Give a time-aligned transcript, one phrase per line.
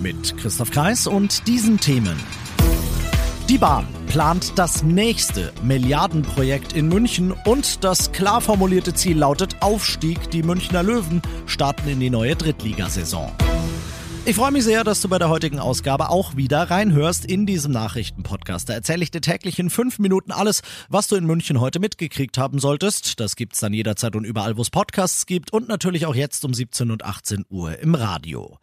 [0.00, 2.18] Mit Christoph Kreis und diesen Themen.
[3.50, 10.30] Die Bahn plant das nächste Milliardenprojekt in München und das klar formulierte Ziel lautet Aufstieg.
[10.30, 13.30] Die Münchner Löwen starten in die neue Drittligasaison.
[14.24, 17.72] Ich freue mich sehr, dass du bei der heutigen Ausgabe auch wieder reinhörst in diesem
[17.72, 18.70] Nachrichtenpodcast.
[18.70, 22.38] Da erzähle ich dir täglich in fünf Minuten alles, was du in München heute mitgekriegt
[22.38, 23.20] haben solltest.
[23.20, 26.54] Das gibt's dann jederzeit und überall, wo es Podcasts gibt und natürlich auch jetzt um
[26.54, 28.58] 17 und 18 Uhr im Radio.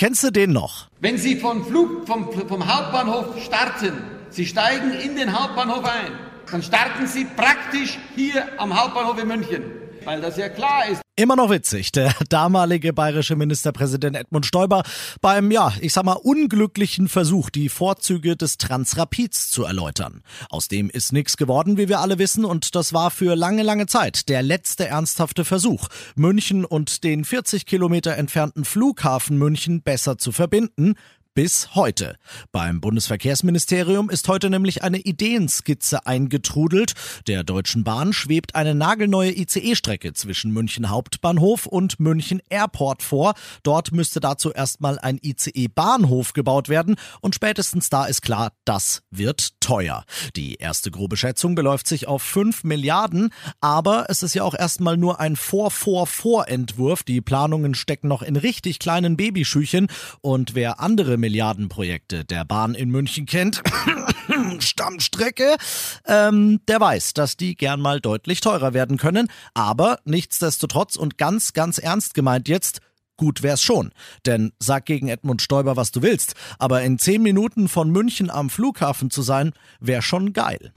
[0.00, 0.88] Kennst du den noch?
[1.00, 6.12] Wenn Sie vom Flug, vom, vom Hauptbahnhof starten, Sie steigen in den Hauptbahnhof ein,
[6.50, 9.62] dann starten Sie praktisch hier am Hauptbahnhof in München,
[10.06, 11.02] weil das ja klar ist.
[11.20, 14.82] Immer noch witzig, der damalige bayerische Ministerpräsident Edmund Stoiber
[15.20, 20.22] beim, ja, ich sag mal, unglücklichen Versuch, die Vorzüge des Transrapids zu erläutern.
[20.48, 23.84] Aus dem ist nichts geworden, wie wir alle wissen, und das war für lange, lange
[23.84, 30.32] Zeit der letzte ernsthafte Versuch, München und den 40 Kilometer entfernten Flughafen München besser zu
[30.32, 30.94] verbinden,
[31.42, 32.18] bis heute.
[32.52, 36.92] Beim Bundesverkehrsministerium ist heute nämlich eine Ideenskizze eingetrudelt.
[37.28, 43.32] Der Deutschen Bahn schwebt eine nagelneue ICE-Strecke zwischen München Hauptbahnhof und München Airport vor.
[43.62, 49.59] Dort müsste dazu erstmal ein ICE-Bahnhof gebaut werden und spätestens da ist klar, das wird
[49.70, 50.04] teuer.
[50.34, 54.96] Die erste grobe Schätzung beläuft sich auf 5 Milliarden, aber es ist ja auch erstmal
[54.96, 57.04] nur ein Vor-Vor-Vorentwurf.
[57.04, 59.86] Die Planungen stecken noch in richtig kleinen Babyschüchen
[60.22, 63.62] und wer andere Milliardenprojekte der Bahn in München kennt,
[64.58, 65.56] Stammstrecke,
[66.04, 69.28] ähm, der weiß, dass die gern mal deutlich teurer werden können.
[69.54, 72.80] Aber nichtsdestotrotz und ganz, ganz ernst gemeint jetzt,
[73.20, 73.92] gut wär's schon.
[74.24, 78.48] Denn sag gegen Edmund Stoiber, was du willst, aber in zehn Minuten von München am
[78.48, 80.72] Flughafen zu sein, wär schon geil.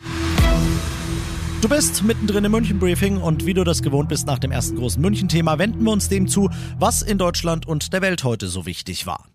[1.62, 5.02] Du bist mittendrin im München-Briefing und wie du das gewohnt bist nach dem ersten großen
[5.02, 9.08] München-Thema, wenden wir uns dem zu, was in Deutschland und der Welt heute so wichtig
[9.08, 9.33] war.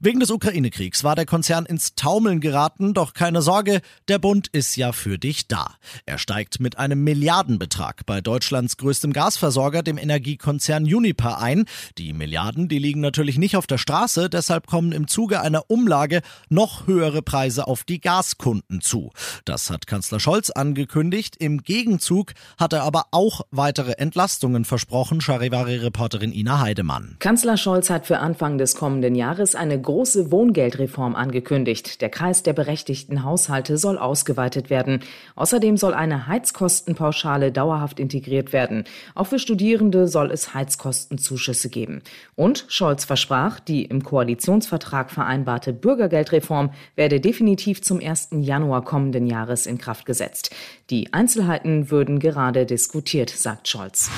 [0.00, 4.76] Wegen des Ukraine-Kriegs war der Konzern ins Taumeln geraten, doch keine Sorge, der Bund ist
[4.76, 5.74] ja für dich da.
[6.06, 11.66] Er steigt mit einem Milliardenbetrag bei Deutschlands größtem Gasversorger, dem Energiekonzern Uniper, ein.
[11.98, 16.22] Die Milliarden, die liegen natürlich nicht auf der Straße, deshalb kommen im Zuge einer Umlage
[16.48, 19.10] noch höhere Preise auf die Gaskunden zu.
[19.44, 21.36] Das hat Kanzler Scholz angekündigt.
[21.38, 27.16] Im Gegenzug hat er aber auch weitere Entlastungen versprochen, Charivari-Reporterin Ina Heidemann.
[27.18, 32.00] Kanzler Scholz hat für Anfang des kommenden Jahres Jahres eine große Wohngeldreform angekündigt.
[32.00, 35.00] Der Kreis der berechtigten Haushalte soll ausgeweitet werden.
[35.34, 38.84] Außerdem soll eine Heizkostenpauschale dauerhaft integriert werden.
[39.14, 42.02] Auch für Studierende soll es Heizkostenzuschüsse geben.
[42.36, 48.28] Und Scholz versprach, die im Koalitionsvertrag vereinbarte Bürgergeldreform werde definitiv zum 1.
[48.40, 50.50] Januar kommenden Jahres in Kraft gesetzt.
[50.90, 54.10] Die Einzelheiten würden gerade diskutiert, sagt Scholz.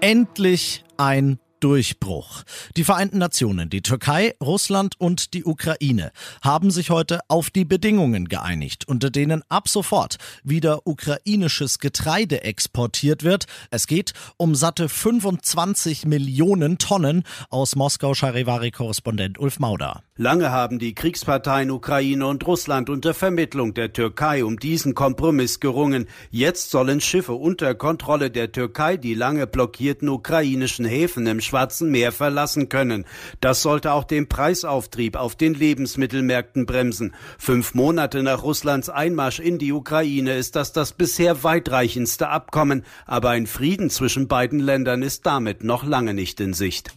[0.00, 2.42] Endlich ein Durchbruch.
[2.76, 6.10] Die Vereinten Nationen, die Türkei, Russland und die Ukraine
[6.42, 13.22] haben sich heute auf die Bedingungen geeinigt, unter denen ab sofort wieder ukrainisches Getreide exportiert
[13.22, 13.46] wird.
[13.70, 20.02] Es geht um satte 25 Millionen Tonnen aus Moskau Charivari-Korrespondent Ulf Mauder.
[20.22, 26.06] Lange haben die Kriegsparteien Ukraine und Russland unter Vermittlung der Türkei um diesen Kompromiss gerungen.
[26.30, 32.12] Jetzt sollen Schiffe unter Kontrolle der Türkei die lange blockierten ukrainischen Häfen im Schwarzen Meer
[32.12, 33.04] verlassen können.
[33.40, 37.14] Das sollte auch den Preisauftrieb auf den Lebensmittelmärkten bremsen.
[37.36, 43.30] Fünf Monate nach Russlands Einmarsch in die Ukraine ist das das bisher weitreichendste Abkommen, aber
[43.30, 46.94] ein Frieden zwischen beiden Ländern ist damit noch lange nicht in Sicht.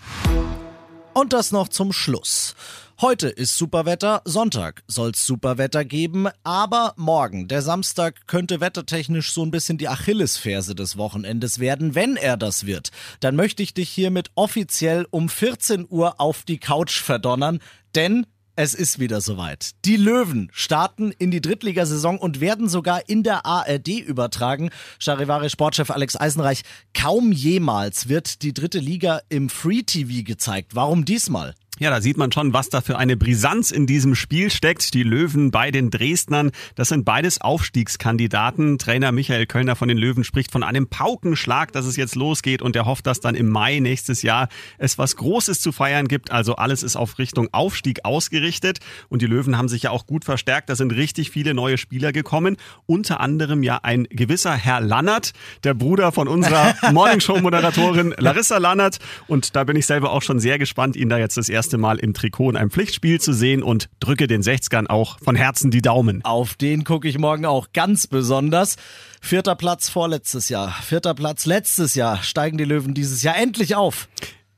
[1.15, 2.55] Und das noch zum Schluss.
[3.01, 9.51] Heute ist Superwetter, Sonntag soll's Superwetter geben, aber morgen, der Samstag, könnte wettertechnisch so ein
[9.51, 11.93] bisschen die Achillesferse des Wochenendes werden.
[11.93, 16.57] Wenn er das wird, dann möchte ich dich hiermit offiziell um 14 Uhr auf die
[16.57, 17.59] Couch verdonnern,
[17.95, 19.71] denn es ist wieder soweit.
[19.83, 24.69] Die Löwen starten in die Drittligasaison und werden sogar in der ARD übertragen.
[24.99, 26.61] Charivari Sportchef Alex Eisenreich,
[26.93, 30.75] kaum jemals wird die dritte Liga im Free TV gezeigt.
[30.75, 31.53] Warum diesmal?
[31.77, 34.93] Ja, da sieht man schon, was da für eine Brisanz in diesem Spiel steckt.
[34.93, 38.77] Die Löwen bei den Dresdnern, das sind beides Aufstiegskandidaten.
[38.77, 42.77] Trainer Michael Kölner von den Löwen spricht von einem Paukenschlag, dass es jetzt losgeht und
[42.77, 46.31] er hofft, dass dann im Mai nächstes Jahr es was Großes zu feiern gibt.
[46.31, 48.79] Also alles ist auf Richtung Aufstieg ausgerichtet
[49.09, 50.69] und die Löwen haben sich ja auch gut verstärkt.
[50.69, 52.55] Da sind richtig viele neue Spieler gekommen.
[52.85, 55.33] Unter anderem ja ein gewisser Herr Lannert,
[55.65, 58.99] der Bruder von unserer Morningshow-Moderatorin Larissa Lannert.
[59.27, 61.79] Und da bin ich selber auch schon sehr gespannt, ihn da jetzt das erste erste
[61.79, 65.71] Mal im Trikot in einem Pflichtspiel zu sehen und drücke den 60ern auch von Herzen
[65.71, 66.23] die Daumen.
[66.23, 68.75] Auf den gucke ich morgen auch ganz besonders.
[69.19, 72.21] Vierter Platz vorletztes Jahr, vierter Platz letztes Jahr.
[72.21, 74.09] Steigen die Löwen dieses Jahr endlich auf?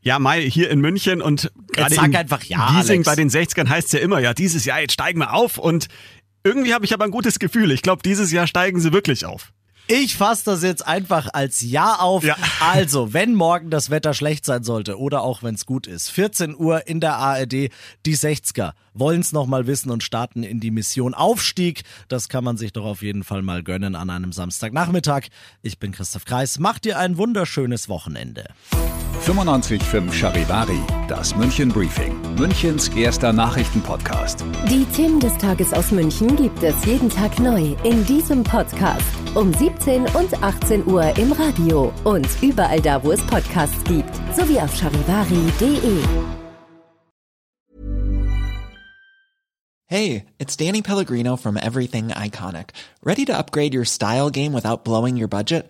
[0.01, 3.87] Ja, Mai hier in München und gerade in einfach ja, Giesing bei den 60ern heißt
[3.87, 5.87] es ja immer, ja, dieses Jahr, jetzt steigen wir auf und
[6.43, 7.71] irgendwie habe ich aber ein gutes Gefühl.
[7.71, 9.53] Ich glaube, dieses Jahr steigen sie wirklich auf.
[9.89, 12.23] Ich fasse das jetzt einfach als Ja auf.
[12.23, 12.35] Ja.
[12.59, 16.55] Also, wenn morgen das Wetter schlecht sein sollte oder auch wenn es gut ist, 14
[16.57, 17.69] Uhr in der ARD,
[18.05, 21.83] die 60er wollen es nochmal wissen und starten in die Mission Aufstieg.
[22.07, 25.27] Das kann man sich doch auf jeden Fall mal gönnen an einem Samstagnachmittag.
[25.61, 26.59] Ich bin Christoph Kreis.
[26.59, 28.45] Macht dir ein wunderschönes Wochenende.
[29.25, 34.45] 95.5 Charivari, das München Briefing, Münchens erster Nachrichtenpodcast.
[34.69, 39.03] Die Themen des Tages aus München gibt es jeden Tag neu in diesem Podcast.
[39.35, 44.59] Um 17 und 18 Uhr im Radio und überall da, wo es Podcasts gibt, sowie
[44.59, 45.97] auf charivari.de.
[49.89, 52.69] Hey, it's Danny Pellegrino from Everything Iconic.
[53.03, 55.69] Ready to upgrade your style game without blowing your budget?